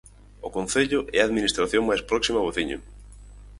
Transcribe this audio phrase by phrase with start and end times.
[0.47, 2.77] O concello é a administración máis próxima ao veciño.